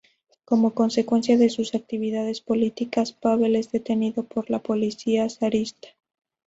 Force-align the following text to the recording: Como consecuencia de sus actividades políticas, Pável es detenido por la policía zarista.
Como 0.45 0.73
consecuencia 0.73 1.37
de 1.37 1.51
sus 1.51 1.75
actividades 1.75 2.41
políticas, 2.41 3.13
Pável 3.13 3.55
es 3.55 3.71
detenido 3.71 4.23
por 4.23 4.49
la 4.49 4.57
policía 4.57 5.29
zarista. 5.29 5.89